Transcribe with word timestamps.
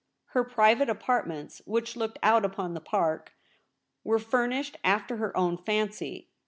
Her 0.29 0.43
private 0.43 0.89
apartments; 0.89 1.61
which 1.67 1.95
looked 1.95 2.17
out 2.23 2.43
upon 2.43 2.73
the 2.73 2.81
Park, 2.81 3.33
were 4.03 4.17
fur 4.17 4.47
nished 4.47 4.75
after 4.83 5.17
her 5.17 5.37
own 5.37 5.57
fancy. 5.59 6.31